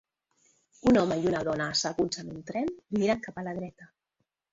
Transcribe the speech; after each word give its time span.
Un 0.91 0.97
home 1.01 1.17
i 1.19 1.27
una 1.31 1.41
dona 1.47 1.67
asseguts 1.73 2.21
en 2.23 2.31
un 2.37 2.39
tren 2.47 2.71
miren 2.97 3.21
cap 3.27 3.39
a 3.43 3.45
la 3.49 3.55
dreta. 3.59 3.89